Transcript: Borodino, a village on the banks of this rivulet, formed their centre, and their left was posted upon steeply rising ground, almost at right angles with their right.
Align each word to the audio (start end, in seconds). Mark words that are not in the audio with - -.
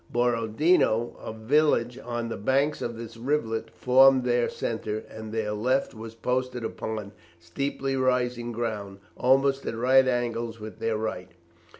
Borodino, 0.11 1.15
a 1.23 1.31
village 1.31 1.95
on 1.99 2.29
the 2.29 2.35
banks 2.35 2.81
of 2.81 2.97
this 2.97 3.17
rivulet, 3.17 3.69
formed 3.69 4.23
their 4.23 4.49
centre, 4.49 5.03
and 5.07 5.31
their 5.31 5.51
left 5.51 5.93
was 5.93 6.15
posted 6.15 6.63
upon 6.65 7.11
steeply 7.37 7.95
rising 7.95 8.51
ground, 8.51 8.97
almost 9.15 9.63
at 9.67 9.75
right 9.77 10.07
angles 10.07 10.59
with 10.59 10.79
their 10.79 10.97
right. 10.97 11.29